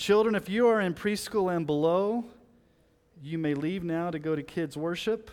[0.00, 2.24] Children, if you are in preschool and below,
[3.22, 5.30] you may leave now to go to kids' worship.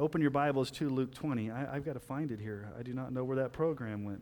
[0.00, 1.48] Open your Bibles to Luke 20.
[1.52, 2.68] I, have got to find it here.
[2.76, 4.20] I do not know where that program went.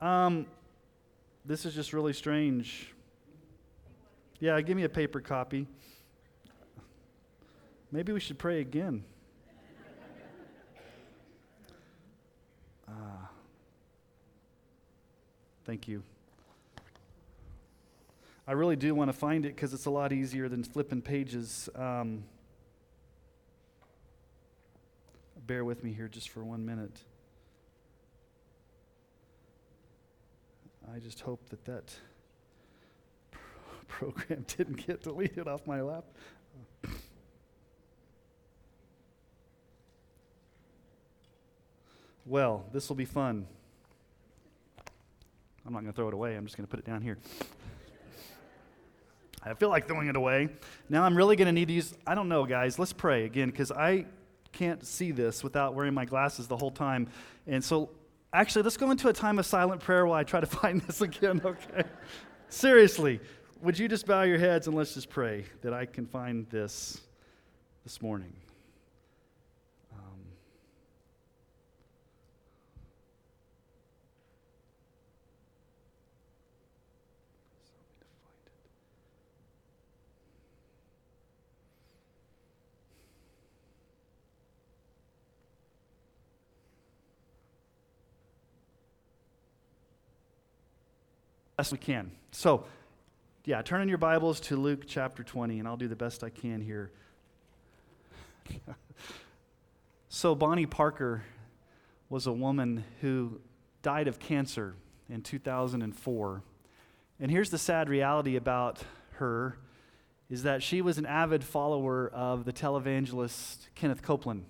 [0.00, 0.46] Um,
[1.44, 2.94] this is just really strange.
[4.38, 5.66] Yeah, give me a paper copy.
[7.92, 9.04] Maybe we should pray again.
[12.88, 13.26] Uh,
[15.66, 16.02] thank you.
[18.46, 21.68] I really do want to find it because it's a lot easier than flipping pages.
[21.74, 22.24] Um,
[25.46, 26.98] bear with me here just for one minute.
[30.92, 31.94] I just hope that that
[33.88, 36.04] program didn't get deleted off my lap.
[42.26, 43.46] Well, this will be fun.
[45.66, 46.36] I'm not going to throw it away.
[46.36, 47.18] I'm just going to put it down here.
[49.42, 50.48] I feel like throwing it away.
[50.88, 52.78] Now I'm really going to need to use, I don't know, guys.
[52.78, 54.06] Let's pray again because I
[54.52, 57.08] can't see this without wearing my glasses the whole time.
[57.46, 57.90] And so,
[58.32, 61.00] actually, let's go into a time of silent prayer while I try to find this
[61.00, 61.84] again, okay?
[62.48, 63.20] Seriously,
[63.62, 67.00] would you just bow your heads and let's just pray that I can find this
[67.84, 68.32] this morning?
[91.60, 92.10] Best we can.
[92.30, 92.64] So,
[93.44, 96.30] yeah, turn in your Bibles to Luke chapter 20, and I'll do the best I
[96.30, 96.90] can here.
[100.08, 101.22] so, Bonnie Parker
[102.08, 103.42] was a woman who
[103.82, 104.74] died of cancer
[105.10, 106.42] in 2004.
[107.20, 108.78] And here's the sad reality about
[109.16, 109.58] her
[110.30, 114.46] is that she was an avid follower of the televangelist Kenneth Copeland.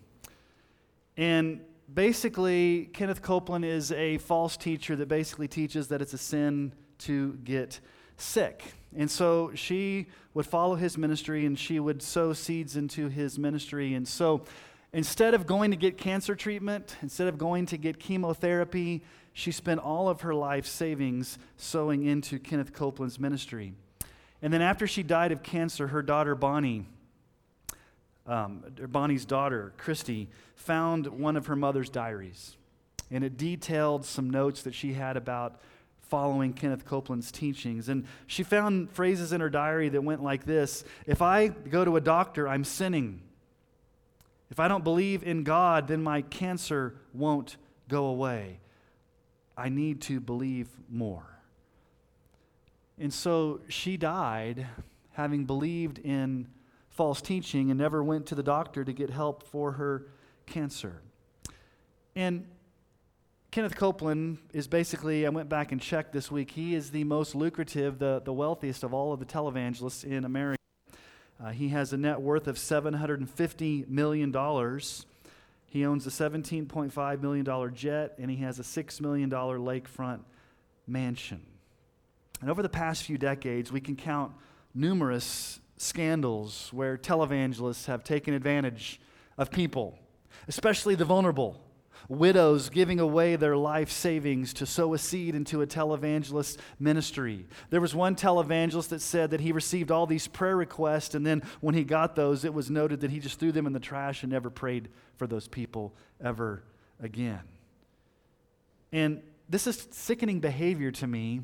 [1.16, 6.72] And basically, Kenneth Copeland is a false teacher that basically teaches that it's a sin
[7.00, 7.80] to get
[8.16, 8.62] sick.
[8.96, 13.94] And so she would follow his ministry and she would sow seeds into his ministry.
[13.94, 14.44] And so
[14.92, 19.02] instead of going to get cancer treatment, instead of going to get chemotherapy,
[19.32, 23.74] she spent all of her life savings sowing into Kenneth Copeland's ministry.
[24.42, 26.86] And then after she died of cancer, her daughter Bonnie,
[28.26, 32.56] um, Bonnie's daughter, Christy, found one of her mother's diaries.
[33.10, 35.60] And it detailed some notes that she had about
[36.10, 37.88] following Kenneth Copeland's teachings.
[37.88, 41.96] And she found phrases in her diary that went like this If I go to
[41.96, 43.22] a doctor, I'm sinning.
[44.50, 47.56] If I don't believe in God, then my cancer won't
[47.88, 48.58] go away.
[49.56, 51.26] I need to believe more.
[52.98, 54.66] And so she died
[55.12, 56.48] having believed in
[56.88, 60.08] false teaching and never went to the doctor to get help for her
[60.46, 61.00] cancer.
[62.16, 62.46] And
[63.50, 67.34] Kenneth Copeland is basically, I went back and checked this week, he is the most
[67.34, 70.56] lucrative, the, the wealthiest of all of the televangelists in America.
[71.42, 74.30] Uh, he has a net worth of $750 million.
[75.66, 80.20] He owns a $17.5 million jet, and he has a $6 million lakefront
[80.86, 81.40] mansion.
[82.40, 84.32] And over the past few decades, we can count
[84.74, 89.00] numerous scandals where televangelists have taken advantage
[89.36, 89.98] of people,
[90.46, 91.60] especially the vulnerable
[92.10, 97.46] widows giving away their life savings to sow a seed into a televangelist ministry.
[97.70, 101.42] There was one televangelist that said that he received all these prayer requests, and then
[101.60, 104.24] when he got those, it was noted that he just threw them in the trash
[104.24, 106.64] and never prayed for those people ever
[107.00, 107.42] again.
[108.90, 111.42] And this is sickening behavior to me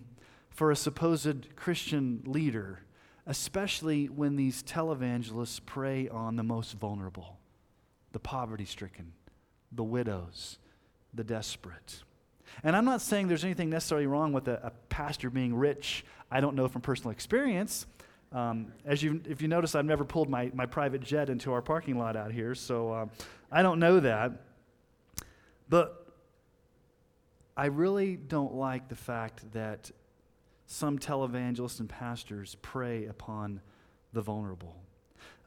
[0.51, 2.81] for a supposed Christian leader,
[3.25, 7.39] especially when these televangelists prey on the most vulnerable,
[8.11, 9.13] the poverty stricken
[9.73, 10.59] the widows,
[11.15, 12.03] the desperate.
[12.63, 16.05] And I'm not saying there's anything necessarily wrong with a, a pastor being rich.
[16.31, 17.87] I don't know from personal experience.
[18.33, 21.63] Um, as you, if you notice, I've never pulled my, my private jet into our
[21.63, 23.07] parking lot out here, so uh,
[23.51, 24.33] I don't know that.
[25.69, 26.07] But
[27.57, 29.91] I really don't like the fact that
[30.67, 33.61] some televangelists and pastors prey upon
[34.13, 34.77] the vulnerable.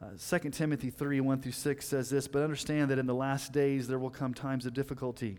[0.02, 3.52] Uh, 2 Timothy 3 1 through 6 says this, but understand that in the last
[3.52, 5.38] days there will come times of difficulty.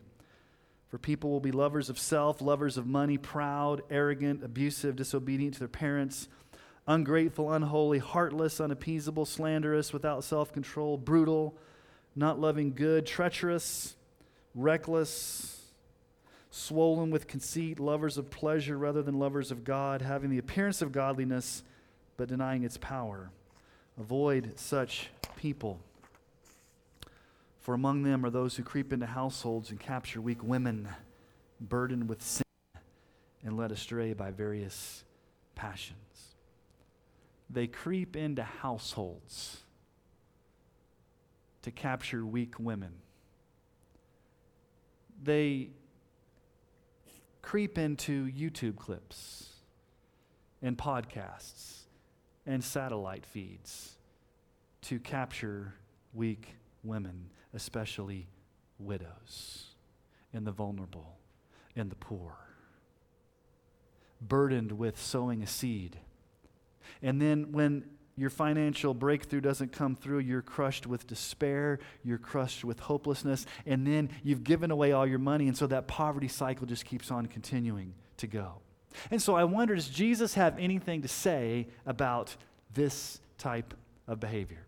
[0.90, 5.60] For people will be lovers of self, lovers of money, proud, arrogant, abusive, disobedient to
[5.60, 6.28] their parents,
[6.86, 11.56] ungrateful, unholy, heartless, unappeasable, slanderous, without self control, brutal,
[12.16, 13.96] not loving good, treacherous,
[14.54, 15.72] reckless,
[16.50, 20.92] swollen with conceit, lovers of pleasure rather than lovers of God, having the appearance of
[20.92, 21.64] godliness
[22.18, 23.32] but denying its power.
[24.00, 25.80] Avoid such people.
[27.60, 30.88] For among them are those who creep into households and capture weak women,
[31.60, 32.44] burdened with sin
[33.44, 35.04] and led astray by various
[35.56, 36.36] passions.
[37.50, 39.58] They creep into households
[41.62, 42.94] to capture weak women.
[45.24, 45.70] They
[47.42, 49.50] creep into YouTube clips
[50.62, 51.81] and podcasts
[52.52, 53.98] and satellite feeds
[54.82, 55.74] to capture
[56.14, 58.28] weak women, especially
[58.80, 59.66] widows
[60.34, 61.18] and the vulnerable
[61.76, 62.34] and the poor,
[64.22, 65.98] burdened with sowing a seed.
[67.02, 67.86] And then when
[68.18, 73.88] your financial breakthrough doesn't come through, you're crushed with despair, you're crushed with hopelessness, and
[73.88, 77.26] then you've given away all your money, and so that poverty cycle just keeps on
[77.28, 78.62] continuing to go.
[79.10, 82.36] And so I wonder does Jesus have anything to say about
[82.74, 83.74] this type
[84.08, 84.66] of behavior?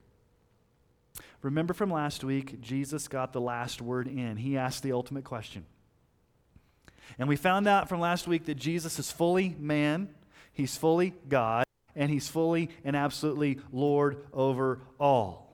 [1.42, 4.38] Remember from last week, Jesus got the last word in.
[4.38, 5.66] He asked the ultimate question.
[7.20, 10.10] And we found out from last week that Jesus is fully man,
[10.54, 11.66] he's fully God,
[11.96, 15.53] and he's fully and absolutely Lord over all.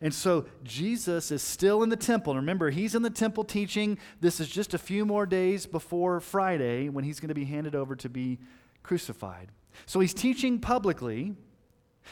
[0.00, 2.32] And so Jesus is still in the temple.
[2.32, 3.98] And Remember, he's in the temple teaching.
[4.20, 7.74] This is just a few more days before Friday when he's going to be handed
[7.74, 8.38] over to be
[8.82, 9.48] crucified.
[9.86, 11.34] So he's teaching publicly.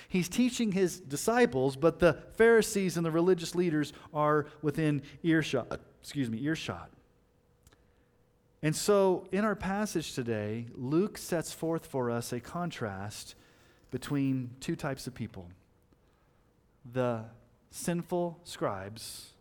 [0.09, 5.81] He's teaching his disciples, but the Pharisees and the religious leaders are within earshot.
[6.00, 6.91] Excuse me, earshot.
[8.62, 13.35] And so in our passage today, Luke sets forth for us a contrast
[13.91, 15.49] between two types of people
[16.93, 17.25] the
[17.75, 19.32] sinful scribes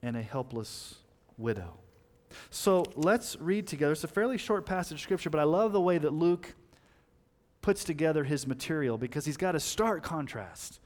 [0.00, 0.94] and a helpless
[1.36, 1.74] widow.
[2.50, 3.92] So let's read together.
[3.92, 6.54] It's a fairly short passage of scripture, but I love the way that Luke
[7.62, 10.78] puts together his material because he's got a stark contrast.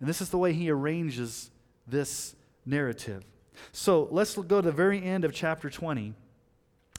[0.00, 1.50] And this is the way he arranges
[1.86, 2.34] this
[2.66, 3.22] narrative.
[3.70, 6.12] So let's go to the very end of chapter 20,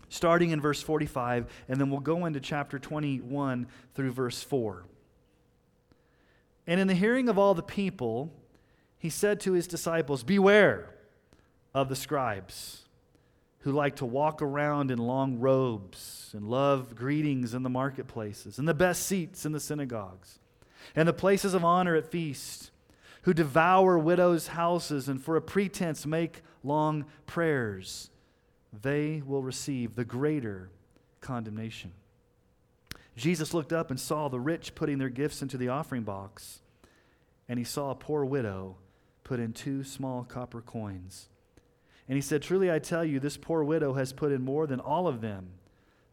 [0.08, 4.86] starting in verse 45, and then we'll go into chapter 21 through verse 4.
[6.66, 8.32] And in the hearing of all the people,
[9.06, 10.90] he said to his disciples, Beware
[11.76, 12.86] of the scribes
[13.60, 18.68] who like to walk around in long robes and love greetings in the marketplaces and
[18.68, 20.40] the best seats in the synagogues
[20.96, 22.72] and the places of honor at feasts,
[23.22, 28.10] who devour widows' houses and for a pretense make long prayers.
[28.82, 30.72] They will receive the greater
[31.22, 31.92] condemnation.
[33.16, 36.62] Jesus looked up and saw the rich putting their gifts into the offering box,
[37.48, 38.78] and he saw a poor widow
[39.26, 41.28] put in two small copper coins.
[42.08, 44.80] And he said, Truly I tell you, this poor widow has put in more than
[44.80, 45.50] all of them,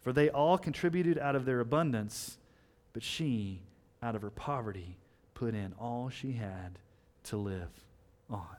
[0.01, 2.39] for they all contributed out of their abundance,
[2.93, 3.61] but she,
[4.03, 4.97] out of her poverty,
[5.35, 6.79] put in all she had
[7.25, 7.69] to live
[8.29, 8.57] on.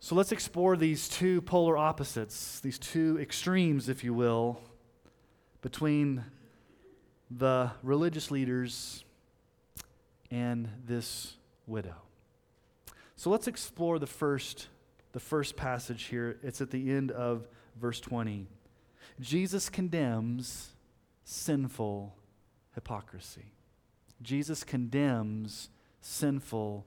[0.00, 4.62] So let's explore these two polar opposites, these two extremes, if you will,
[5.60, 6.24] between
[7.30, 9.04] the religious leaders
[10.30, 11.36] and this
[11.66, 11.96] widow.
[13.16, 14.68] So let's explore the first,
[15.12, 16.38] the first passage here.
[16.42, 17.46] It's at the end of
[17.80, 18.46] verse 20.
[19.20, 20.70] Jesus condemns
[21.24, 22.14] sinful
[22.74, 23.52] hypocrisy.
[24.22, 25.68] Jesus condemns
[26.00, 26.86] sinful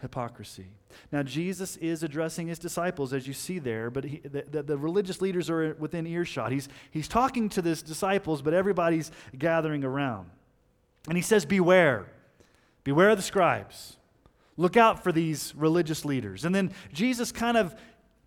[0.00, 0.66] hypocrisy.
[1.10, 5.20] Now, Jesus is addressing his disciples, as you see there, but he, the, the, religious
[5.20, 6.52] leaders are within earshot.
[6.52, 10.30] He's, he's talking to his disciples, but everybody's gathering around.
[11.08, 12.06] And he says, Beware.
[12.84, 13.97] Beware of the scribes.
[14.58, 16.44] Look out for these religious leaders.
[16.44, 17.76] And then Jesus kind of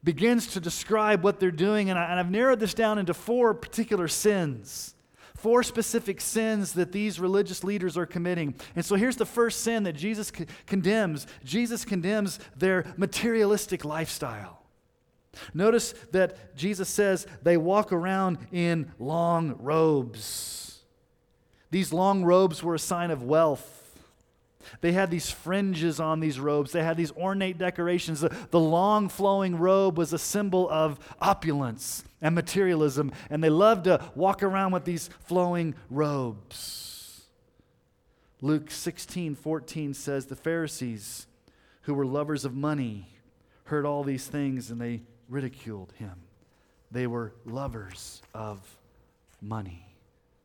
[0.02, 4.08] begins to describe what they're doing, and, I, have narrowed this down into four particular
[4.08, 4.96] sins.
[5.36, 8.56] Four specific sins that these religious leaders are committing.
[8.76, 10.32] And so here's the first sin that Jesus
[10.68, 14.62] condemns Jesus condemns their materialistic lifestyle.
[15.54, 20.82] Notice that Jesus says they walk around in long robes.
[21.72, 23.81] These long robes were a sign of wealth
[24.82, 26.72] They had these fringes on these robes.
[26.72, 28.22] They had these ornate decorations.
[28.22, 33.86] The, the long flowing robe was a symbol of opulence and materialism, and they loved
[33.86, 37.26] to walk around with these flowing robes.
[38.42, 41.28] Luke 16 14 says the Pharisees,
[41.84, 43.08] who were lovers of money,
[43.66, 46.14] heard all these things and they ridiculed him.
[46.92, 48.60] They were lovers of
[49.42, 49.96] money,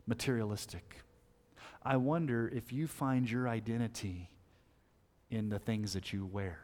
[0.07, 1.03] materialistic.
[1.87, 4.29] I wonder if you find your identity
[5.31, 6.59] in the things that you wear,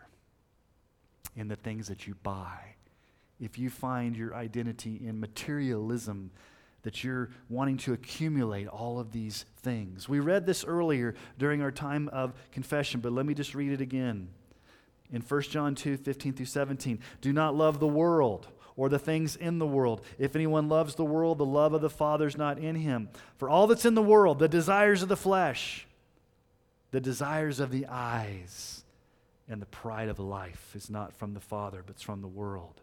[1.37, 2.75] in the things that you buy.
[3.39, 6.33] If you find your identity in materialism,
[6.83, 10.09] that you're wanting to accumulate all of these things.
[10.09, 13.81] We read this earlier during our time of confession, but let me just read it
[13.81, 14.29] again.
[15.13, 19.37] In 1 John 2 15 through 17, do not love the world or the things
[19.37, 20.03] in the world.
[20.19, 23.09] If anyone loves the world, the love of the Father is not in him.
[23.37, 25.87] For all that's in the world, the desires of the flesh,
[26.91, 28.85] the desires of the eyes,
[29.49, 32.81] and the pride of life is not from the Father, but it's from the world.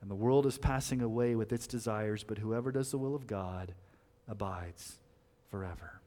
[0.00, 3.26] And the world is passing away with its desires, but whoever does the will of
[3.26, 3.74] God
[4.26, 4.98] abides
[5.50, 6.00] forever.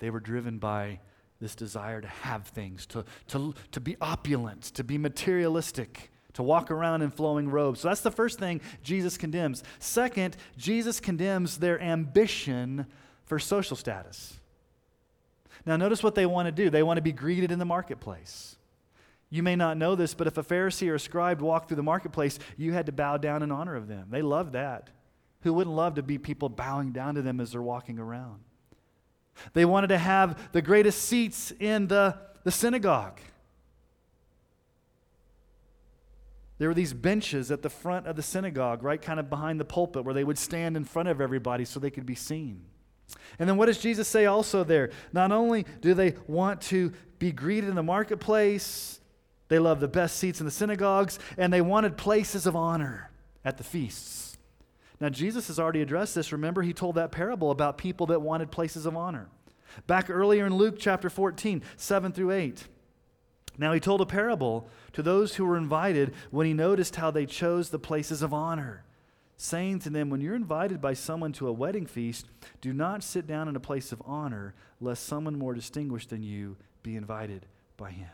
[0.00, 0.98] They were driven by
[1.40, 6.70] this desire to have things, to, to, to be opulent, to be materialistic to walk
[6.70, 7.80] around in flowing robes.
[7.80, 9.62] So that's the first thing Jesus condemns.
[9.78, 12.86] Second, Jesus condemns their ambition
[13.24, 14.38] for social status.
[15.64, 18.56] Now, notice what they want to do they want to be greeted in the marketplace.
[19.30, 21.82] You may not know this, but if a Pharisee or a scribe walked through the
[21.82, 24.08] marketplace, you had to bow down in honor of them.
[24.10, 24.90] They loved that.
[25.40, 28.40] Who wouldn't love to be people bowing down to them as they're walking around?
[29.54, 33.20] They wanted to have the greatest seats in the, the synagogue.
[36.62, 39.64] There were these benches at the front of the synagogue, right kind of behind the
[39.64, 42.62] pulpit, where they would stand in front of everybody so they could be seen.
[43.40, 44.90] And then what does Jesus say also there?
[45.12, 49.00] Not only do they want to be greeted in the marketplace,
[49.48, 53.10] they love the best seats in the synagogues, and they wanted places of honor
[53.44, 54.38] at the feasts.
[55.00, 56.30] Now, Jesus has already addressed this.
[56.30, 59.26] Remember, he told that parable about people that wanted places of honor.
[59.88, 62.68] Back earlier in Luke chapter 14, 7 through 8.
[63.58, 67.26] Now, he told a parable to those who were invited when he noticed how they
[67.26, 68.84] chose the places of honor,
[69.36, 72.26] saying to them, When you're invited by someone to a wedding feast,
[72.60, 76.56] do not sit down in a place of honor, lest someone more distinguished than you
[76.82, 78.08] be invited by him.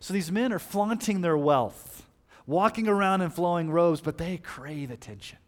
[0.00, 2.06] So these men are flaunting their wealth,
[2.46, 5.38] walking around in flowing robes, but they crave attention.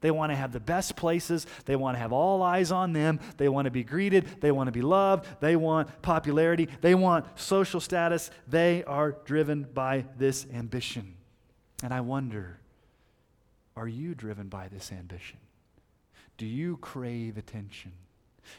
[0.00, 1.46] They want to have the best places.
[1.66, 3.20] They want to have all eyes on them.
[3.36, 4.26] They want to be greeted.
[4.40, 5.26] They want to be loved.
[5.40, 6.68] They want popularity.
[6.80, 8.30] They want social status.
[8.48, 11.16] They are driven by this ambition.
[11.82, 12.58] And I wonder
[13.76, 15.38] are you driven by this ambition?
[16.36, 17.92] Do you crave attention?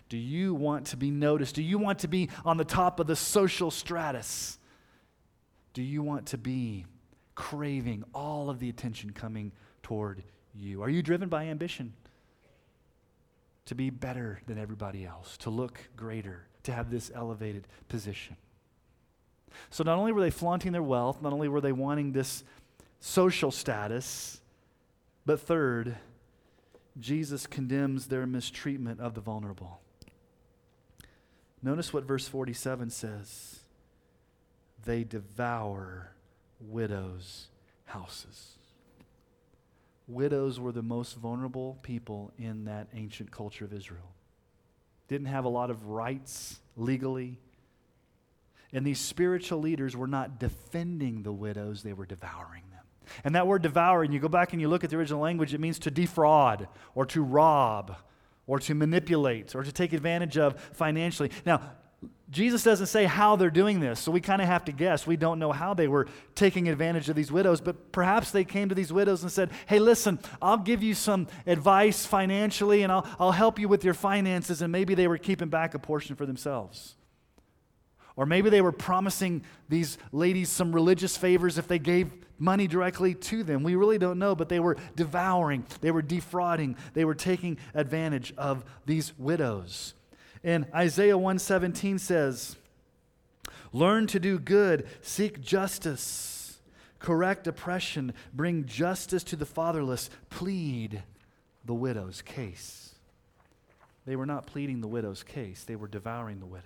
[0.09, 1.55] Do you want to be noticed?
[1.55, 4.57] Do you want to be on the top of the social stratus?
[5.73, 6.85] Do you want to be
[7.35, 9.51] craving all of the attention coming
[9.83, 10.23] toward you?
[10.55, 11.93] Are you driven by ambition?
[13.65, 18.35] To be better than everybody else, to look greater, to have this elevated position.
[19.69, 22.43] So not only were they flaunting their wealth, not only were they wanting this
[22.99, 24.41] social status,
[25.25, 25.97] but third,
[26.99, 29.79] Jesus condemns their mistreatment of the vulnerable.
[31.63, 33.59] Notice what verse 47 says
[34.83, 36.11] they devour
[36.59, 37.47] widows'
[37.85, 38.57] houses
[40.07, 44.11] widows were the most vulnerable people in that ancient culture of Israel.
[45.07, 47.39] Didn't have a lot of rights legally.
[48.73, 52.85] And these spiritual leaders were not defending the widows, they were devouring them.
[53.23, 55.53] And that word devour, and you go back and you look at the original language,
[55.53, 57.97] it means to defraud or to rob
[58.47, 61.31] or to manipulate or to take advantage of financially.
[61.45, 61.71] Now,
[62.31, 65.05] Jesus doesn't say how they're doing this, so we kind of have to guess.
[65.05, 68.69] We don't know how they were taking advantage of these widows, but perhaps they came
[68.69, 73.05] to these widows and said, Hey, listen, I'll give you some advice financially and I'll,
[73.19, 74.61] I'll help you with your finances.
[74.61, 76.95] And maybe they were keeping back a portion for themselves.
[78.15, 83.13] Or maybe they were promising these ladies some religious favors if they gave money directly
[83.13, 83.61] to them.
[83.61, 88.33] We really don't know, but they were devouring, they were defrauding, they were taking advantage
[88.37, 89.95] of these widows.
[90.43, 92.55] And Isaiah 117 says,
[93.73, 96.59] Learn to do good, seek justice,
[96.99, 101.03] correct oppression, bring justice to the fatherless, plead
[101.63, 102.95] the widow's case.
[104.05, 106.65] They were not pleading the widow's case, they were devouring the widow.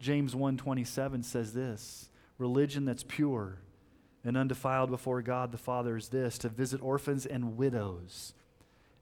[0.00, 3.58] James 1:27 says this, religion that's pure
[4.24, 8.34] and undefiled before God the Father is this, to visit orphans and widows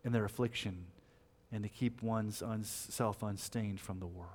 [0.04, 0.86] in their affliction
[1.52, 2.42] and to keep one's
[2.90, 4.30] self unstained from the world.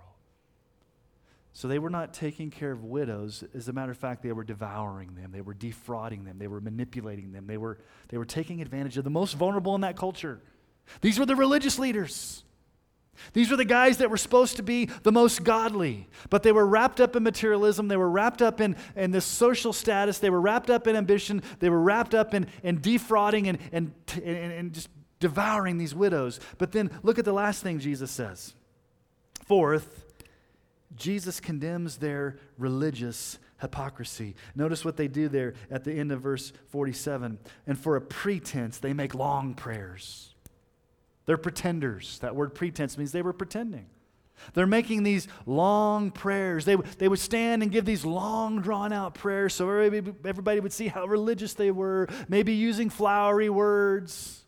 [1.54, 3.44] So they were not taking care of widows.
[3.56, 5.32] As a matter of fact, they were devouring them.
[5.32, 6.38] They were defrauding them.
[6.38, 7.48] They were manipulating them.
[7.48, 10.40] They were, they were taking advantage of the most vulnerable in that culture.
[11.02, 12.44] These were the religious leaders.
[13.34, 16.68] These were the guys that were supposed to be the most godly, but they were
[16.68, 17.88] wrapped up in materialism.
[17.88, 20.20] They were wrapped up in, in this social status.
[20.20, 21.42] They were wrapped up in ambition.
[21.58, 26.40] They were wrapped up in, in defrauding and, and, and, and just devouring these widows.
[26.58, 28.54] But then look at the last thing Jesus says.
[29.46, 30.06] Fourth,
[30.96, 34.36] Jesus condemns their religious hypocrisy.
[34.56, 37.40] Notice what they do there at the end of verse 47.
[37.66, 40.34] And for a pretense, they make long prayers.
[41.26, 42.20] They're pretenders.
[42.20, 43.88] That word pretense means they were pretending.
[44.54, 46.64] They're making these long prayers.
[46.64, 50.74] They, they would stand and give these long, drawn out prayers so everybody, everybody would
[50.74, 54.46] see how religious they were, maybe using flowery words,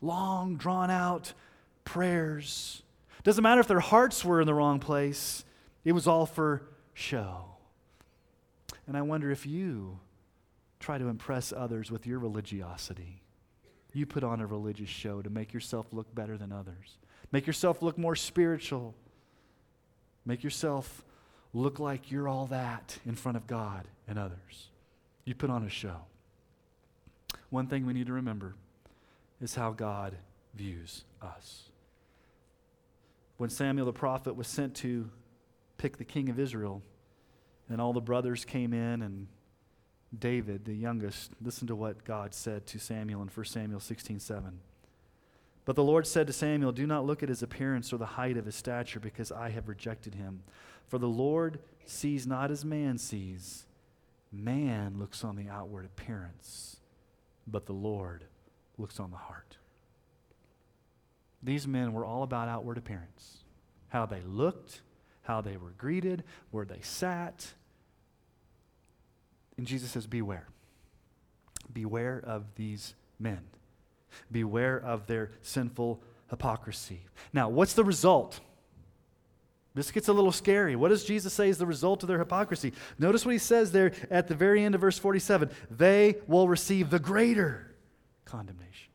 [0.00, 1.32] long, drawn out
[1.84, 2.82] prayers.
[3.22, 5.44] Doesn't matter if their hearts were in the wrong place,
[5.84, 6.62] it was all for
[6.94, 7.44] show.
[8.86, 9.98] And I wonder if you
[10.78, 13.22] try to impress others with your religiosity.
[13.92, 16.98] You put on a religious show to make yourself look better than others,
[17.32, 18.94] make yourself look more spiritual,
[20.24, 21.02] make yourself
[21.54, 24.68] look like you're all that in front of God and others.
[25.24, 26.02] You put on a show.
[27.50, 28.54] One thing we need to remember
[29.40, 30.16] is how God
[30.54, 31.64] views us.
[33.36, 35.10] When Samuel the prophet was sent to
[35.78, 36.82] pick the king of Israel.
[37.68, 39.26] And all the brothers came in, and
[40.16, 44.60] David, the youngest, listened to what God said to Samuel in 1 Samuel 16 7.
[45.64, 48.36] But the Lord said to Samuel, Do not look at his appearance or the height
[48.36, 50.42] of his stature, because I have rejected him.
[50.86, 53.66] For the Lord sees not as man sees.
[54.32, 56.76] Man looks on the outward appearance,
[57.48, 58.24] but the Lord
[58.78, 59.56] looks on the heart.
[61.42, 63.38] These men were all about outward appearance,
[63.88, 64.80] how they looked,
[65.22, 67.46] how they were greeted, where they sat.
[69.56, 70.48] And Jesus says, Beware.
[71.72, 73.40] Beware of these men.
[74.30, 77.00] Beware of their sinful hypocrisy.
[77.32, 78.40] Now, what's the result?
[79.74, 80.74] This gets a little scary.
[80.74, 82.72] What does Jesus say is the result of their hypocrisy?
[82.98, 86.88] Notice what he says there at the very end of verse 47 they will receive
[86.88, 87.75] the greater
[88.26, 88.90] condemnation.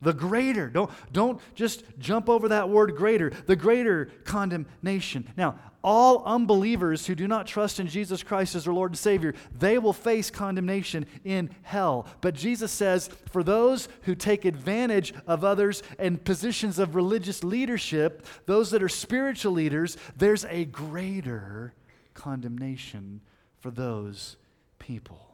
[0.00, 0.68] The greater.
[0.68, 3.30] Don't, don't just jump over that word greater.
[3.46, 5.28] The greater condemnation.
[5.36, 9.34] Now, all unbelievers who do not trust in Jesus Christ as their Lord and Savior,
[9.56, 12.06] they will face condemnation in hell.
[12.20, 18.24] But Jesus says, for those who take advantage of others and positions of religious leadership,
[18.46, 21.74] those that are spiritual leaders, there's a greater
[22.14, 23.20] condemnation
[23.60, 24.36] for those
[24.78, 25.26] people.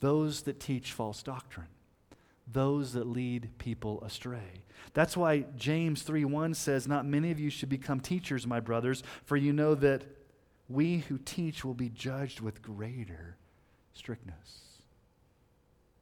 [0.00, 1.66] Those that teach false doctrine
[2.52, 4.62] those that lead people astray.
[4.94, 9.36] That's why James 3:1 says, "Not many of you should become teachers, my brothers, for
[9.36, 10.04] you know that
[10.68, 13.36] we who teach will be judged with greater
[13.92, 14.82] strictness."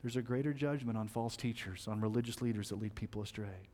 [0.03, 3.69] There's a greater judgment on false teachers, on religious leaders that lead people astray.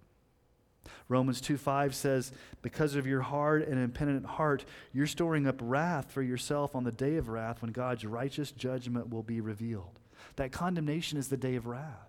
[1.08, 2.32] Romans 2:5 says,
[2.62, 6.92] "Because of your hard and impenitent heart, you're storing up wrath for yourself on the
[6.92, 10.00] day of wrath when God's righteous judgment will be revealed."
[10.36, 12.08] That condemnation is the day of wrath.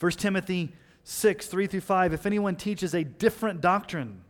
[0.00, 0.72] 1 Timothy
[1.04, 2.12] 6, 3 through 5.
[2.12, 4.22] If anyone teaches a different doctrine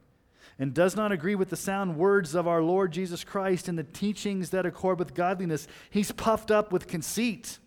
[0.58, 3.84] and does not agree with the sound words of our Lord Jesus Christ and the
[3.84, 7.58] teachings that accord with godliness, he's puffed up with conceit.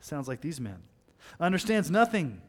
[0.00, 0.82] Sounds like these men.
[1.40, 2.40] Understands nothing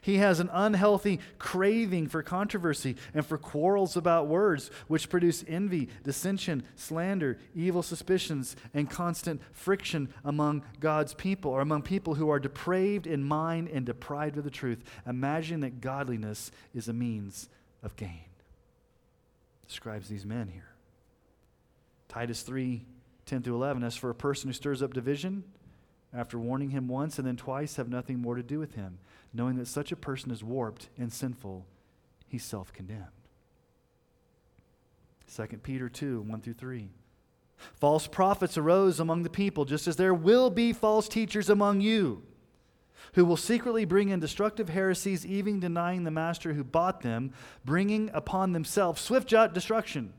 [0.00, 5.88] he has an unhealthy craving for controversy and for quarrels about words, which produce envy,
[6.04, 12.40] dissension, slander, evil suspicions, and constant friction among God's people, or among people who are
[12.40, 17.48] depraved in mind and deprived of the truth, imagining that godliness is a means
[17.82, 18.24] of gain.
[19.66, 20.70] Describes these men here.
[22.08, 22.84] Titus 3
[23.26, 23.84] 10 through 11.
[23.84, 25.44] As for a person who stirs up division,
[26.12, 28.98] after warning him once and then twice, have nothing more to do with him
[29.32, 31.66] knowing that such a person is warped and sinful,
[32.26, 33.04] he's self condemned.
[35.34, 36.88] 2 Peter 2 1 through 3.
[37.74, 42.22] False prophets arose among the people, just as there will be false teachers among you,
[43.14, 47.32] who will secretly bring in destructive heresies, even denying the master who bought them,
[47.64, 50.12] bringing upon themselves swift destruction.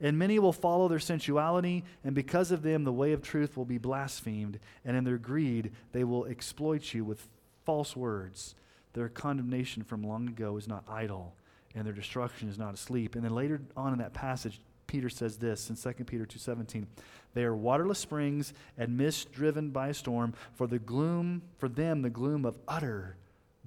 [0.00, 3.66] And many will follow their sensuality, and because of them, the way of truth will
[3.66, 7.28] be blasphemed, and in their greed, they will exploit you with
[7.64, 8.54] false words.
[8.94, 11.34] Their condemnation from long ago is not idle,
[11.74, 13.14] and their destruction is not asleep.
[13.14, 16.88] And then later on in that passage, Peter says this in 2 Peter 2:17,
[17.34, 22.02] "They are waterless springs and mist driven by a storm, for the gloom for them
[22.02, 23.16] the gloom of utter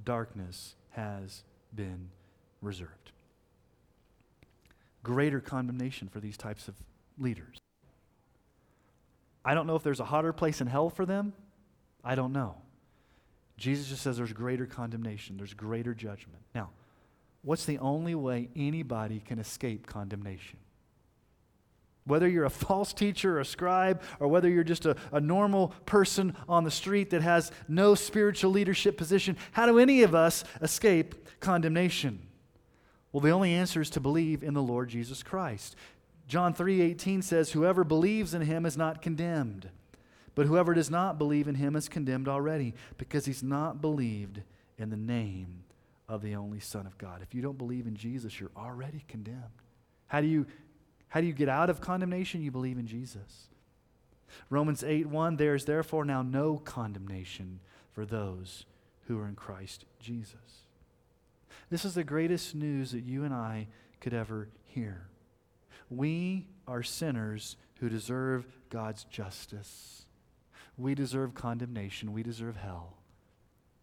[0.04, 1.44] darkness has
[1.74, 2.10] been
[2.62, 3.03] reserved."
[5.04, 6.76] Greater condemnation for these types of
[7.20, 7.58] leaders.
[9.46, 11.34] I don't know if there's a hotter place in hell for them.
[12.04, 12.56] I don't know.
[13.58, 16.42] Jesus just says there's greater condemnation, there's greater judgment.
[16.56, 16.72] Now,
[17.44, 20.60] what's the only way anybody can escape condemnation?
[22.06, 25.70] Whether you're a false teacher or a scribe, or whether you're just a, a normal
[25.86, 30.44] person on the street that has no spiritual leadership position, how do any of us
[30.62, 32.20] escape condemnation?
[33.14, 35.76] Well, the only answer is to believe in the Lord Jesus Christ.
[36.28, 39.70] John 3:18 says, "Whoever believes in him is not condemned,
[40.36, 44.42] but whoever does not believe in him is condemned already, because he's not believed
[44.78, 45.64] in the name
[46.10, 49.62] of the only Son of God." If you don't believe in Jesus, you're already condemned.
[50.08, 50.48] How do you
[51.10, 52.42] how do you get out of condemnation?
[52.42, 53.50] You believe in Jesus.
[54.50, 57.60] Romans 8 1 There is therefore now no condemnation
[57.92, 58.66] for those
[59.02, 60.63] who are in Christ Jesus.
[61.74, 63.68] This is the greatest news that you and I
[64.00, 65.08] could ever hear.
[65.90, 70.06] We are sinners who deserve God's justice.
[70.78, 72.14] We deserve condemnation.
[72.14, 72.98] We deserve hell.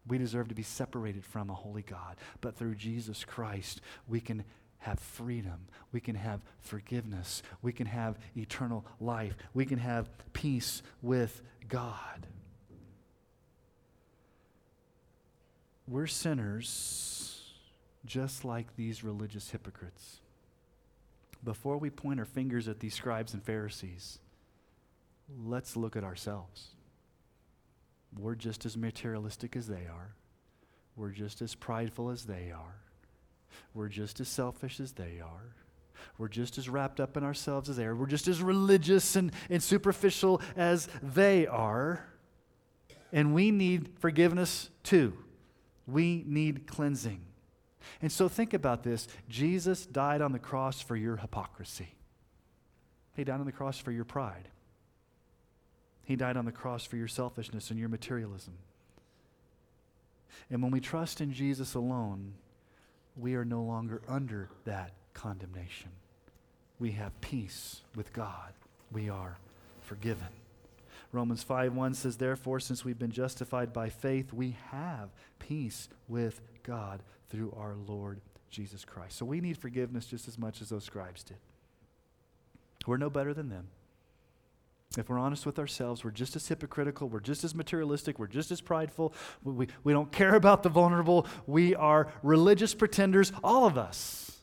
[0.07, 2.15] We deserve to be separated from a holy God.
[2.39, 4.45] But through Jesus Christ, we can
[4.77, 5.67] have freedom.
[5.91, 7.43] We can have forgiveness.
[7.61, 9.35] We can have eternal life.
[9.53, 12.25] We can have peace with God.
[15.89, 17.20] We're sinners
[18.05, 20.21] just like these religious hypocrites.
[21.43, 24.19] Before we point our fingers at these scribes and Pharisees,
[25.43, 26.69] let's look at ourselves.
[28.17, 30.15] We're just as materialistic as they are.
[30.95, 32.81] We're just as prideful as they are.
[33.73, 35.55] We're just as selfish as they are.
[36.17, 37.95] We're just as wrapped up in ourselves as they are.
[37.95, 42.05] We're just as religious and, and superficial as they are.
[43.13, 45.13] And we need forgiveness too.
[45.87, 47.21] We need cleansing.
[48.01, 51.95] And so think about this Jesus died on the cross for your hypocrisy,
[53.15, 54.47] He died on the cross for your pride,
[56.03, 58.53] He died on the cross for your selfishness and your materialism.
[60.49, 62.33] And when we trust in Jesus alone,
[63.17, 65.91] we are no longer under that condemnation.
[66.79, 68.53] We have peace with God.
[68.91, 69.37] We are
[69.81, 70.27] forgiven.
[71.11, 76.41] Romans 5 1 says, Therefore, since we've been justified by faith, we have peace with
[76.63, 79.17] God through our Lord Jesus Christ.
[79.17, 81.37] So we need forgiveness just as much as those scribes did.
[82.85, 83.67] We're no better than them.
[84.97, 88.51] If we're honest with ourselves, we're just as hypocritical, we're just as materialistic, we're just
[88.51, 93.65] as prideful, we, we, we don't care about the vulnerable, we are religious pretenders, all
[93.65, 94.39] of us.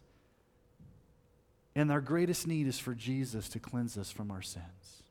[1.74, 5.02] And our greatest need is for Jesus to cleanse us from our sins.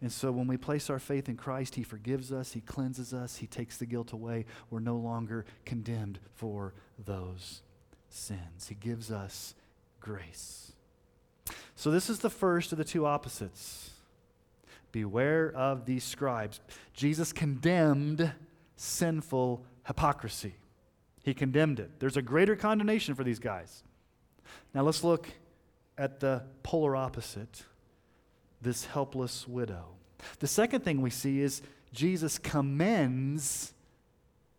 [0.00, 3.36] And so when we place our faith in Christ, He forgives us, He cleanses us,
[3.36, 4.46] He takes the guilt away.
[4.70, 6.74] We're no longer condemned for
[7.04, 7.62] those
[8.08, 8.68] sins.
[8.68, 9.54] He gives us
[10.00, 10.72] grace.
[11.74, 13.90] So, this is the first of the two opposites
[14.92, 16.60] Beware of these scribes.
[16.94, 18.32] Jesus condemned
[18.76, 20.54] sinful hypocrisy.
[21.22, 22.00] He condemned it.
[22.00, 23.84] There's a greater condemnation for these guys.
[24.74, 25.28] Now let's look
[25.98, 27.62] at the polar opposite
[28.60, 29.84] this helpless widow.
[30.38, 33.72] The second thing we see is Jesus commends,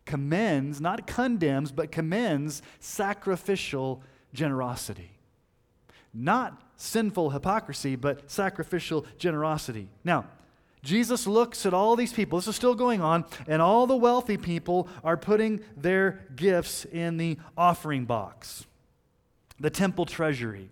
[0.05, 4.01] commends, not condemns, but commends sacrificial
[4.33, 5.11] generosity.
[6.13, 9.87] Not sinful hypocrisy, but sacrificial generosity.
[10.03, 10.25] Now,
[10.83, 14.35] Jesus looks at all these people, this is still going on, and all the wealthy
[14.35, 18.65] people are putting their gifts in the offering box,
[19.59, 20.69] the temple treasury.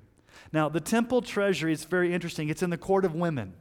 [0.52, 2.50] Now, the temple treasury is very interesting.
[2.50, 3.54] It's in the court of women.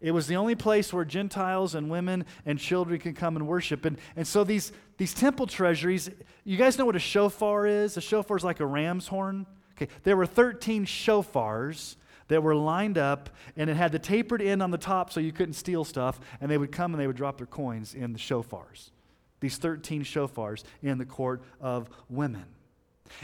[0.00, 3.84] It was the only place where Gentiles and women and children could come and worship.
[3.84, 6.10] And, and so these, these temple treasuries,
[6.44, 7.96] you guys know what a shofar is?
[7.96, 9.46] A shofar is like a ram's horn.
[9.76, 11.94] Okay, there were 13 shofars
[12.26, 15.32] that were lined up, and it had the tapered end on the top so you
[15.32, 18.18] couldn't steal stuff, and they would come and they would drop their coins in the
[18.18, 18.90] shofars.
[19.38, 22.46] These 13 shofars in the court of women.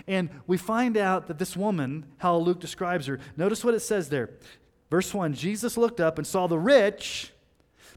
[0.07, 4.09] And we find out that this woman, how Luke describes her, notice what it says
[4.09, 4.31] there.
[4.90, 7.33] Verse 1 Jesus looked up and saw the rich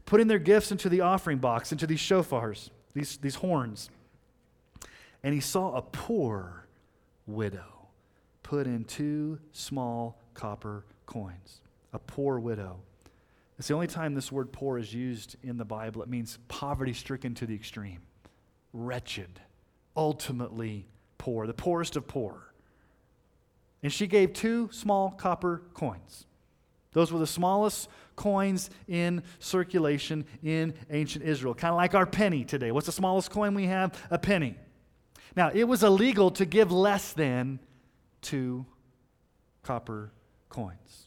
[0.04, 3.90] putting their gifts into the offering box, into these shofars, these, these horns.
[5.22, 6.66] And he saw a poor
[7.26, 7.88] widow
[8.42, 11.60] put in two small copper coins.
[11.92, 12.80] A poor widow.
[13.58, 16.02] It's the only time this word poor is used in the Bible.
[16.02, 18.00] It means poverty stricken to the extreme,
[18.72, 19.40] wretched,
[19.96, 20.86] ultimately
[21.22, 22.52] poor, the poorest of poor.
[23.80, 26.26] And she gave two small copper coins.
[26.94, 32.44] Those were the smallest coins in circulation in ancient Israel, kind of like our penny
[32.44, 32.72] today.
[32.72, 33.96] What's the smallest coin we have?
[34.10, 34.56] A penny.
[35.36, 37.60] Now, it was illegal to give less than
[38.20, 38.66] two
[39.62, 40.10] copper
[40.48, 41.06] coins.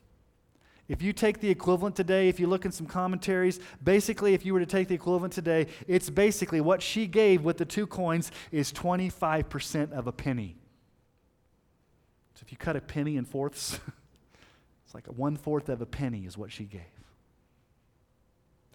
[0.87, 4.53] If you take the equivalent today, if you look in some commentaries, basically, if you
[4.53, 8.31] were to take the equivalent today, it's basically what she gave with the two coins
[8.51, 10.55] is 25% of a penny.
[12.35, 13.79] So if you cut a penny in fourths,
[14.85, 16.81] it's like a one fourth of a penny is what she gave.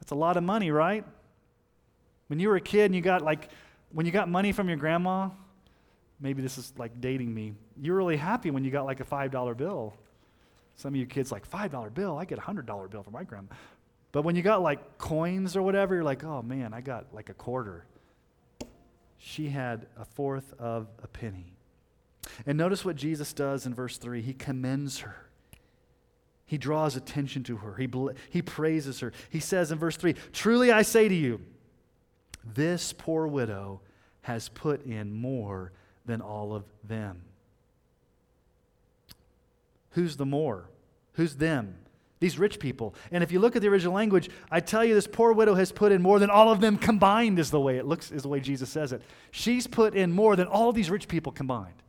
[0.00, 1.04] That's a lot of money, right?
[2.26, 3.50] When you were a kid and you got like,
[3.92, 5.30] when you got money from your grandma,
[6.20, 9.04] maybe this is like dating me, you were really happy when you got like a
[9.04, 9.94] $5 bill.
[10.80, 13.48] Some of you kids like $5 bill, I get a $100 bill from my grandma.
[14.12, 17.28] But when you got like coins or whatever, you're like, oh man, I got like
[17.28, 17.84] a quarter.
[19.18, 21.52] She had a fourth of a penny.
[22.46, 25.26] And notice what Jesus does in verse 3 He commends her.
[26.46, 27.76] He draws attention to her.
[27.76, 27.88] He,
[28.30, 29.12] he praises her.
[29.28, 31.42] He says in verse 3 Truly I say to you,
[32.42, 33.82] this poor widow
[34.22, 35.72] has put in more
[36.06, 37.22] than all of them.
[39.90, 40.70] Who's the more?
[41.14, 41.76] Who's them?
[42.20, 42.94] These rich people.
[43.10, 45.72] And if you look at the original language, I tell you, this poor widow has
[45.72, 48.28] put in more than all of them combined, is the way it looks, is the
[48.28, 49.02] way Jesus says it.
[49.30, 51.82] She's put in more than all these rich people combined.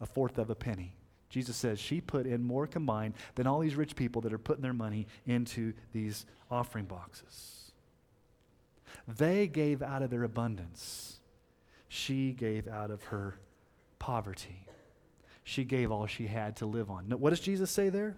[0.00, 0.96] A fourth of a penny.
[1.28, 4.62] Jesus says she put in more combined than all these rich people that are putting
[4.62, 7.72] their money into these offering boxes.
[9.06, 11.20] They gave out of their abundance.
[11.88, 13.38] She gave out of her
[13.98, 14.66] poverty
[15.48, 17.04] she gave all she had to live on.
[17.04, 18.16] What does Jesus say there?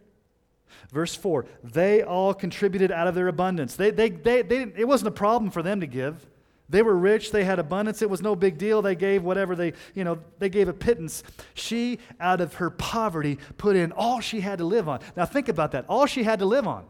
[0.90, 3.76] Verse 4 They all contributed out of their abundance.
[3.76, 6.26] They, they, they, they, it wasn't a problem for them to give.
[6.70, 8.80] They were rich, they had abundance, it was no big deal.
[8.80, 11.22] They gave whatever they, you know, they gave a pittance.
[11.52, 15.00] She, out of her poverty, put in all she had to live on.
[15.14, 15.84] Now think about that.
[15.86, 16.86] All she had to live on.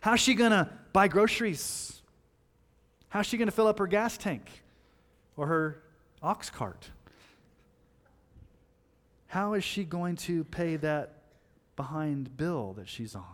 [0.00, 2.02] How's she going to buy groceries?
[3.08, 4.50] How's she going to fill up her gas tank
[5.36, 5.82] or her
[6.20, 6.90] ox cart?
[9.32, 11.14] How is she going to pay that
[11.74, 13.24] behind bill that she's on?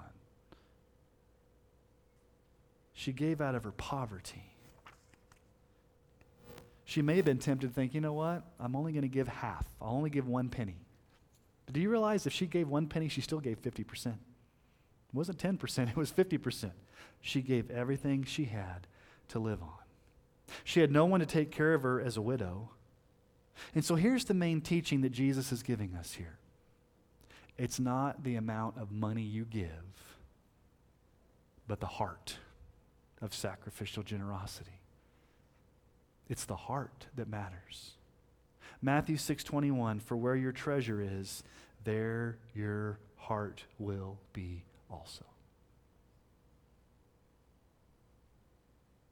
[2.92, 4.44] She gave out of her poverty.
[6.84, 8.44] She may have been tempted to think, you know what?
[8.60, 9.66] I'm only going to give half.
[9.82, 10.76] I'll only give one penny.
[11.66, 14.06] But do you realize if she gave one penny, she still gave 50%?
[14.06, 14.14] It
[15.12, 16.70] wasn't 10%, it was 50%.
[17.20, 18.86] She gave everything she had
[19.30, 19.80] to live on.
[20.62, 22.70] She had no one to take care of her as a widow.
[23.74, 26.38] And so here's the main teaching that Jesus is giving us here
[27.56, 30.14] it's not the amount of money you give,
[31.66, 32.36] but the heart
[33.20, 34.80] of sacrificial generosity.
[36.28, 37.94] It's the heart that matters.
[38.80, 41.42] Matthew 6:21 for where your treasure is
[41.84, 45.24] there your heart will be also.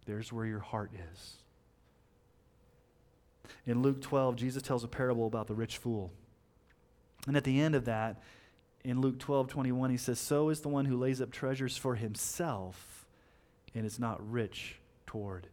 [0.04, 1.36] There's where your heart is.
[3.66, 6.10] In Luke 12, Jesus tells a parable about the rich fool.
[7.26, 8.22] And at the end of that,
[8.84, 11.96] in Luke 12, 21, he says, So is the one who lays up treasures for
[11.96, 13.06] himself
[13.74, 15.48] and is not rich toward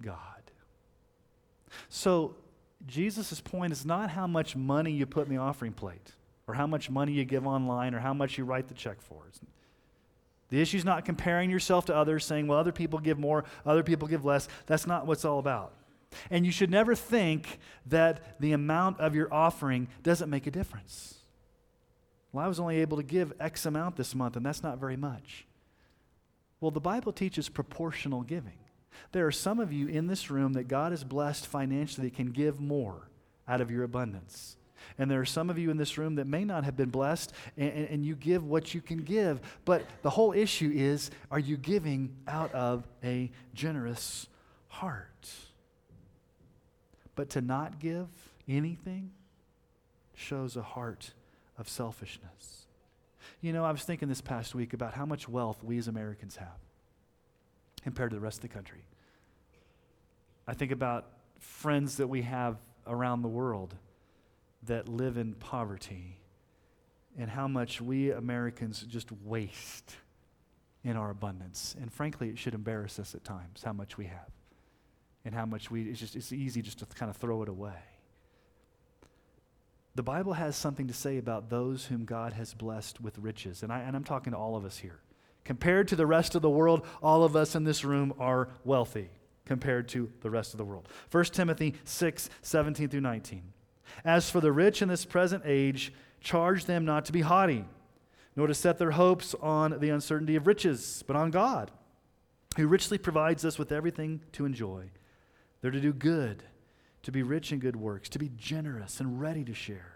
[0.00, 0.20] God.
[1.88, 2.36] So,
[2.86, 6.12] Jesus' point is not how much money you put in the offering plate,
[6.46, 9.22] or how much money you give online, or how much you write the check for.
[10.50, 13.82] The issue is not comparing yourself to others, saying, well, other people give more, other
[13.82, 14.48] people give less.
[14.66, 15.72] That's not what's all about.
[16.30, 21.14] And you should never think that the amount of your offering doesn't make a difference.
[22.32, 24.96] Well, I was only able to give X amount this month, and that's not very
[24.96, 25.46] much.
[26.60, 28.58] Well, the Bible teaches proportional giving.
[29.12, 32.32] There are some of you in this room that God has blessed financially that can
[32.32, 33.08] give more
[33.46, 34.56] out of your abundance.
[34.98, 37.32] And there are some of you in this room that may not have been blessed,
[37.56, 39.40] and, and, you give what you can give.
[39.64, 44.28] But the whole issue is are you giving out of a generous
[44.68, 45.30] heart?
[47.16, 48.06] But to not give
[48.48, 49.10] anything
[50.14, 51.12] shows a heart
[51.58, 52.66] of selfishness.
[53.40, 56.36] You know, I was thinking this past week about how much wealth we as Americans
[56.36, 56.58] have
[57.82, 58.84] compared to the rest of the country.
[60.46, 61.06] I think about
[61.40, 63.74] friends that we have around the world
[64.64, 66.18] that live in poverty
[67.18, 69.96] and how much we Americans just waste
[70.84, 71.74] in our abundance.
[71.80, 74.35] And frankly, it should embarrass us at times how much we have
[75.26, 77.74] and how much we, it's just, it's easy just to kind of throw it away.
[79.96, 83.64] The Bible has something to say about those whom God has blessed with riches.
[83.64, 85.00] And, I, and I'm talking to all of us here.
[85.44, 89.10] Compared to the rest of the world, all of us in this room are wealthy
[89.44, 90.88] compared to the rest of the world.
[91.10, 93.42] 1 Timothy 6, 17 through 19.
[94.04, 97.64] As for the rich in this present age, charge them not to be haughty,
[98.36, 101.72] nor to set their hopes on the uncertainty of riches, but on God,
[102.56, 104.90] who richly provides us with everything to enjoy.
[105.60, 106.42] They're to do good,
[107.02, 109.94] to be rich in good works, to be generous and ready to share,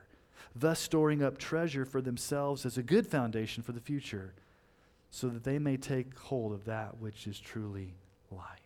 [0.55, 4.35] thus storing up treasure for themselves as a good foundation for the future,
[5.11, 7.95] so that they may take hold of that which is truly
[8.31, 8.61] life.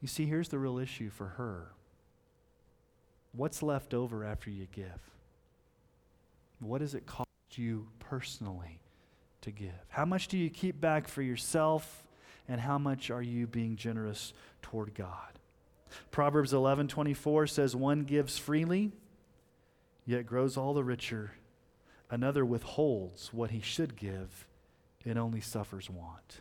[0.00, 1.68] You see, here's the real issue for her
[3.32, 5.10] what's left over after you give?
[6.58, 8.80] What does it cost you personally
[9.42, 9.70] to give?
[9.88, 12.04] How much do you keep back for yourself,
[12.50, 15.38] and how much are you being generous toward God?
[16.10, 18.92] Proverbs 11:24 says one gives freely
[20.04, 21.32] yet grows all the richer
[22.10, 24.46] another withholds what he should give
[25.04, 26.40] and only suffers want.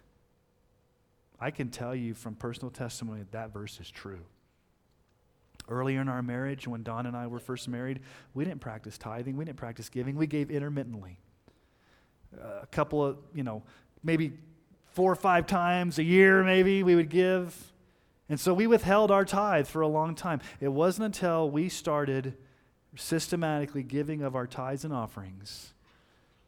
[1.40, 4.26] I can tell you from personal testimony that that verse is true.
[5.70, 8.02] Earlier in our marriage, when Don and I were first married,
[8.34, 11.20] we didn't practice tithing, we didn't practice giving, we gave intermittently.
[12.42, 13.64] A couple of, you know,
[14.04, 14.34] maybe
[15.00, 17.72] four or five times a year, maybe we would give.
[18.28, 20.42] And so we withheld our tithe for a long time.
[20.60, 22.36] It wasn't until we started
[22.98, 25.74] systematically giving of our tithes and offerings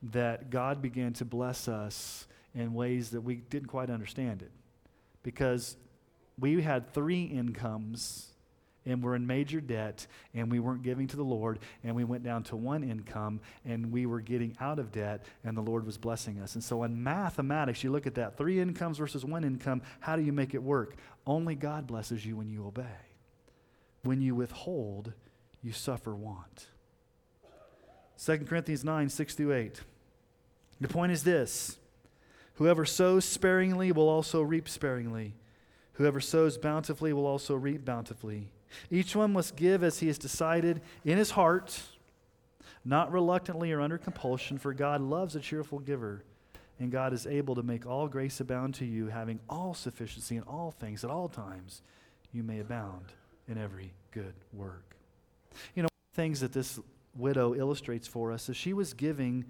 [0.03, 4.51] that God began to bless us in ways that we didn't quite understand it.
[5.23, 5.77] Because
[6.37, 8.30] we had three incomes
[8.85, 12.03] and we were in major debt and we weren't giving to the Lord and we
[12.03, 15.85] went down to one income and we were getting out of debt and the Lord
[15.85, 16.55] was blessing us.
[16.55, 20.23] And so in mathematics, you look at that three incomes versus one income, how do
[20.23, 20.95] you make it work?
[21.27, 22.85] Only God blesses you when you obey.
[24.03, 25.13] When you withhold,
[25.61, 26.67] you suffer want.
[28.23, 29.81] 2 Corinthians 9, 6 through 8.
[30.79, 31.77] The point is this
[32.55, 35.35] Whoever sows sparingly will also reap sparingly.
[35.93, 38.51] Whoever sows bountifully will also reap bountifully.
[38.89, 41.81] Each one must give as he has decided in his heart,
[42.83, 46.23] not reluctantly or under compulsion, for God loves a cheerful giver.
[46.79, 50.43] And God is able to make all grace abound to you, having all sufficiency in
[50.43, 51.83] all things at all times.
[52.33, 53.05] You may abound
[53.47, 54.95] in every good work.
[55.75, 56.79] You know, things that this
[57.15, 59.45] widow illustrates for us is she was giving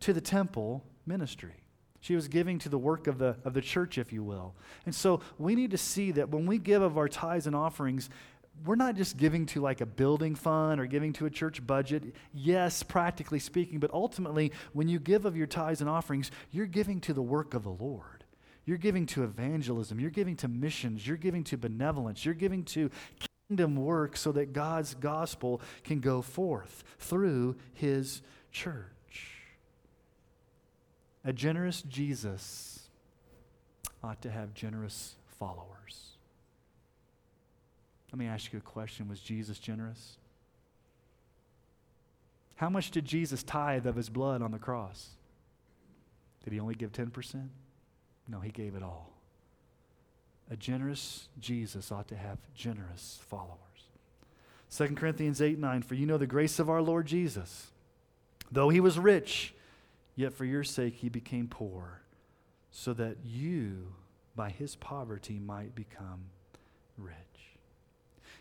[0.00, 1.54] to the temple ministry.
[2.00, 4.54] She was giving to the work of the, of the church, if you will.
[4.86, 8.08] And so we need to see that when we give of our tithes and offerings,
[8.64, 12.02] we're not just giving to like a building fund or giving to a church budget.
[12.32, 17.00] Yes, practically speaking, but ultimately, when you give of your tithes and offerings, you're giving
[17.02, 18.24] to the work of the Lord.
[18.64, 19.98] You're giving to evangelism.
[19.98, 21.06] You're giving to missions.
[21.06, 22.24] You're giving to benevolence.
[22.24, 22.90] You're giving to
[23.48, 28.20] kingdom work so that God's gospel can go forth through his
[28.52, 28.84] church.
[31.24, 32.88] A generous Jesus
[34.02, 36.17] ought to have generous followers.
[38.12, 40.16] Let me ask you a question Was Jesus generous?
[42.56, 45.10] How much did Jesus tithe of his blood on the cross?
[46.42, 47.48] Did he only give 10%?
[48.26, 49.12] No, he gave it all.
[50.50, 53.58] A generous Jesus ought to have generous followers.
[54.74, 57.70] 2 Corinthians 8 9, for you know the grace of our Lord Jesus.
[58.50, 59.54] Though he was rich,
[60.16, 62.00] yet for your sake he became poor,
[62.70, 63.92] so that you,
[64.34, 66.24] by his poverty, might become
[66.96, 67.14] rich.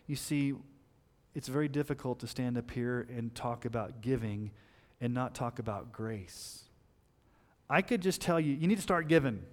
[0.08, 0.54] You see,
[1.36, 4.52] it's very difficult to stand up here and talk about giving
[5.00, 6.64] and not talk about grace.
[7.70, 9.44] I could just tell you, you need to start giving.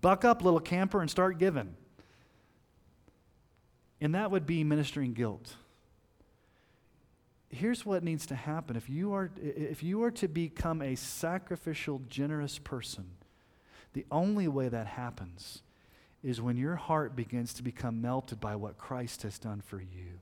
[0.00, 1.74] Buck up, little camper, and start giving.
[4.00, 5.54] And that would be ministering guilt.
[7.48, 8.74] Here's what needs to happen.
[8.74, 13.06] If you are, if you are to become a sacrificial, generous person,
[13.92, 15.62] the only way that happens
[16.24, 20.20] is when your heart begins to become melted by what Christ has done for you.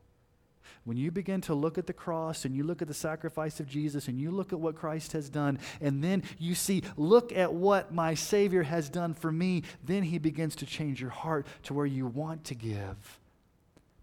[0.84, 3.68] When you begin to look at the cross and you look at the sacrifice of
[3.68, 7.54] Jesus and you look at what Christ has done, and then you see, look at
[7.54, 11.74] what my Savior has done for me, then He begins to change your heart to
[11.74, 13.20] where you want to give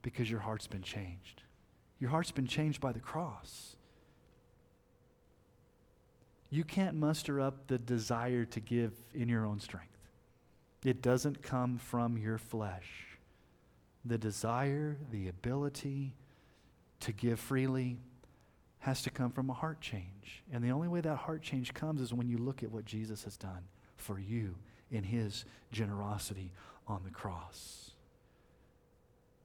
[0.02, 1.44] because your heart's been changed.
[2.00, 3.76] Your heart's been changed by the cross.
[6.50, 9.89] You can't muster up the desire to give in your own strength.
[10.84, 13.18] It doesn't come from your flesh.
[14.06, 16.16] The desire, the ability
[17.02, 17.98] to give freely
[18.80, 20.44] has to come from a heart change.
[20.52, 23.26] And the only way that heart change comes is when you look at what Jesus
[23.26, 23.66] has done
[23.98, 24.56] for you
[24.90, 26.52] in his generosity
[26.88, 27.92] on the cross.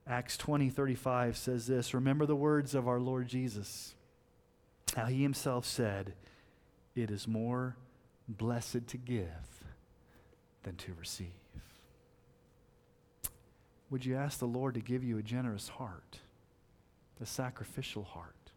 [0.07, 3.95] Acts 20 35 says this Remember the words of our Lord Jesus.
[4.95, 6.15] How he himself said,
[6.95, 7.77] It is more
[8.29, 9.54] blessed to give
[10.65, 11.29] than to receive.
[13.91, 16.19] Would you ask the Lord to give you a generous heart,
[17.21, 18.51] a sacrificial heart,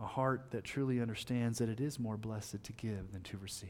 [0.00, 3.68] a heart that truly understands that it is more blessed to give than to receive?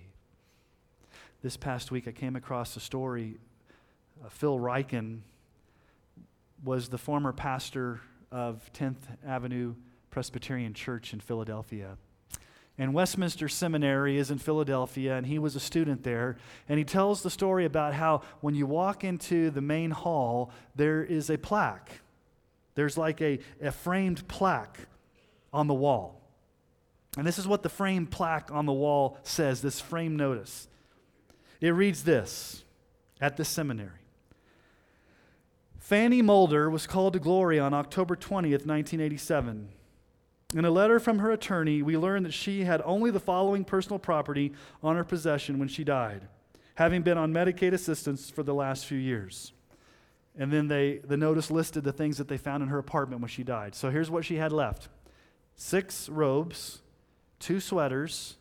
[1.42, 3.38] This past week, I came across a story.
[4.24, 5.20] Uh, Phil Ryken
[6.64, 8.00] was the former pastor
[8.30, 8.96] of 10th
[9.26, 9.74] Avenue
[10.10, 11.96] Presbyterian Church in Philadelphia.
[12.78, 16.36] And Westminster Seminary is in Philadelphia, and he was a student there.
[16.68, 21.02] And he tells the story about how when you walk into the main hall, there
[21.02, 22.00] is a plaque.
[22.74, 24.78] There's like a, a framed plaque
[25.52, 26.20] on the wall.
[27.16, 30.68] And this is what the framed plaque on the wall says this frame notice.
[31.62, 32.62] It reads this
[33.20, 34.06] at the seminary
[35.78, 39.68] Fanny Mulder was called to glory on October 20th, 1987.
[40.54, 43.98] In a letter from her attorney, we learn that she had only the following personal
[43.98, 46.28] property on her possession when she died,
[46.76, 49.52] having been on Medicaid assistance for the last few years.
[50.38, 53.28] And then they, the notice listed the things that they found in her apartment when
[53.28, 53.74] she died.
[53.74, 54.88] So here's what she had left
[55.56, 56.82] six robes,
[57.40, 58.36] two sweaters,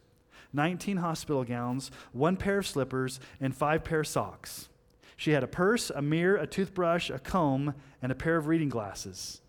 [0.53, 4.69] 19 hospital gowns, one pair of slippers, and five pair of socks.
[5.17, 8.69] She had a purse, a mirror, a toothbrush, a comb, and a pair of reading
[8.69, 9.41] glasses.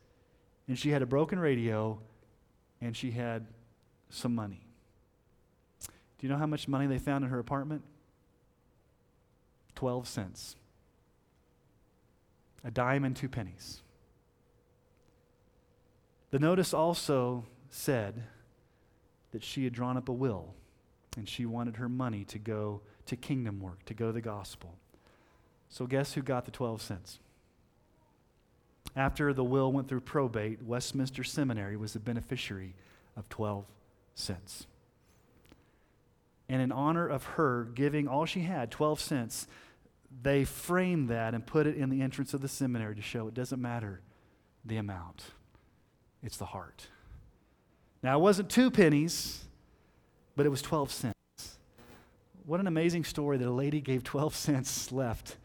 [0.69, 2.01] And she had a broken radio,
[2.81, 3.47] and she had
[4.11, 4.67] some money.
[6.19, 7.83] Do you know how much money they found in her apartment?
[9.75, 10.57] 12 cents.
[12.65, 13.83] A dime and two pennies.
[16.31, 18.25] The notice also said
[19.33, 20.55] that she had drawn up a will
[21.17, 24.75] and she wanted her money to go to kingdom work, to go to the gospel.
[25.69, 27.19] So, guess who got the 12 cents?
[28.97, 32.75] After the will went through probate, Westminster Seminary was the beneficiary
[33.15, 33.67] of 12
[34.15, 34.67] cents.
[36.49, 39.47] And in honor of her giving all she had, 12 cents,
[40.23, 43.35] they framed that and put it in the entrance of the seminary to show it
[43.35, 44.01] doesn't matter
[44.65, 45.25] the amount,
[46.23, 46.89] it's the heart.
[48.03, 49.45] Now, it wasn't two pennies,
[50.37, 51.59] but it was 12 cents.
[52.45, 55.37] What an amazing story that a lady gave 12 cents left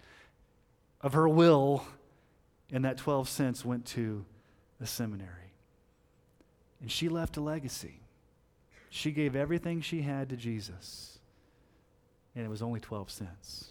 [1.02, 1.86] of her will,
[2.72, 4.26] and that 12 cents went to
[4.80, 5.54] the seminary.
[6.82, 8.00] And she left a legacy.
[8.90, 11.20] She gave everything she had to Jesus,
[12.36, 13.70] and it was only 12 cents.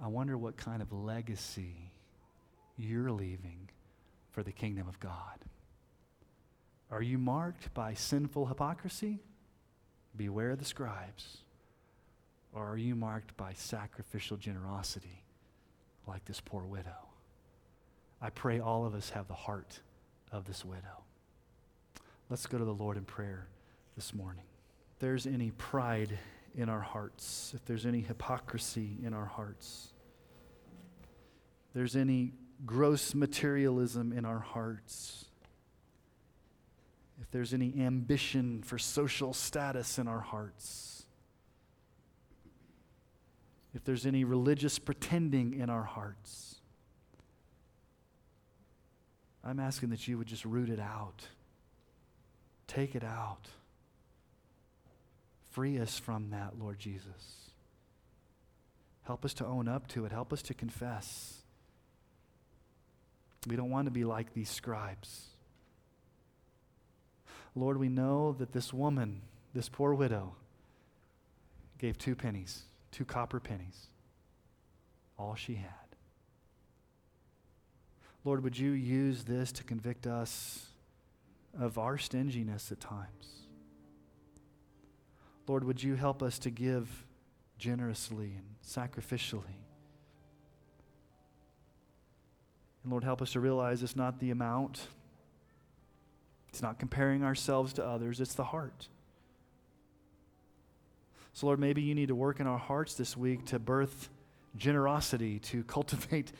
[0.00, 1.90] I wonder what kind of legacy
[2.76, 3.68] you're leaving
[4.30, 5.44] for the kingdom of God.
[6.90, 9.18] Are you marked by sinful hypocrisy?
[10.16, 11.38] Beware the scribes.
[12.54, 15.24] Or are you marked by sacrificial generosity?
[16.08, 17.07] like this poor widow.
[18.20, 19.80] I pray all of us have the heart
[20.32, 21.04] of this widow.
[22.28, 23.48] Let's go to the Lord in prayer
[23.96, 24.44] this morning.
[24.92, 26.18] If there's any pride
[26.54, 29.92] in our hearts, if there's any hypocrisy in our hearts,
[31.68, 32.32] if there's any
[32.66, 35.26] gross materialism in our hearts,
[37.20, 41.06] if there's any ambition for social status in our hearts,
[43.74, 46.57] if there's any religious pretending in our hearts.
[49.48, 51.26] I'm asking that you would just root it out.
[52.66, 53.48] Take it out.
[55.50, 57.50] Free us from that, Lord Jesus.
[59.04, 60.12] Help us to own up to it.
[60.12, 61.38] Help us to confess.
[63.46, 65.28] We don't want to be like these scribes.
[67.54, 69.22] Lord, we know that this woman,
[69.54, 70.34] this poor widow,
[71.78, 73.86] gave two pennies two copper pennies,
[75.18, 75.87] all she had.
[78.28, 80.66] Lord, would you use this to convict us
[81.58, 83.46] of our stinginess at times?
[85.46, 87.06] Lord, would you help us to give
[87.56, 89.56] generously and sacrificially?
[92.82, 94.88] And Lord, help us to realize it's not the amount,
[96.50, 98.88] it's not comparing ourselves to others, it's the heart.
[101.32, 104.10] So, Lord, maybe you need to work in our hearts this week to birth
[104.54, 106.30] generosity, to cultivate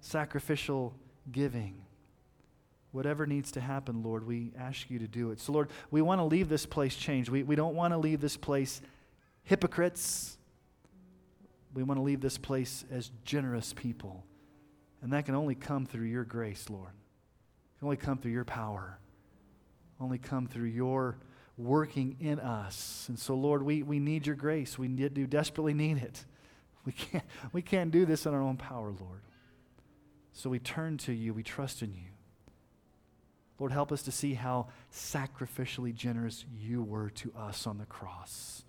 [0.00, 0.94] sacrificial
[1.30, 1.82] giving.
[2.92, 5.40] Whatever needs to happen, Lord, we ask you to do it.
[5.40, 7.28] So, Lord, we want to leave this place changed.
[7.28, 8.80] We, we don't want to leave this place
[9.42, 10.38] hypocrites.
[11.74, 14.24] We want to leave this place as generous people.
[15.02, 16.88] And that can only come through your grace, Lord.
[16.88, 18.98] It can only come through your power.
[20.00, 21.18] Only come through your
[21.58, 23.06] working in us.
[23.08, 24.78] And so, Lord, we, we need your grace.
[24.78, 26.24] We do desperately need it.
[26.84, 29.20] We can't, we can't do this in our own power, Lord.
[30.36, 31.32] So we turn to you.
[31.32, 32.10] We trust in you.
[33.58, 38.62] Lord, help us to see how sacrificially generous you were to us on the cross.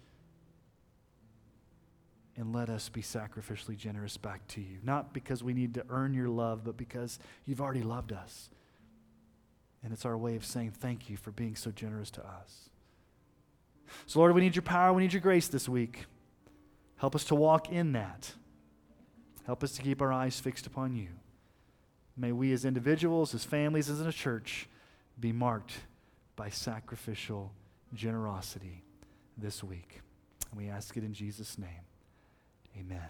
[2.38, 4.78] And let us be sacrificially generous back to you.
[4.82, 8.50] Not because we need to earn your love, but because you've already loved us.
[9.84, 12.70] And it's our way of saying thank you for being so generous to us.
[14.06, 14.94] So, Lord, we need your power.
[14.94, 16.06] We need your grace this week.
[16.96, 18.32] Help us to walk in that.
[19.46, 21.10] Help us to keep our eyes fixed upon you.
[22.18, 24.68] May we, as individuals, as families, as in a church,
[25.20, 25.74] be marked
[26.36, 27.52] by sacrificial
[27.94, 28.84] generosity
[29.38, 30.02] this week.
[30.52, 31.86] And we ask it in Jesus' name.
[32.80, 33.10] Amen.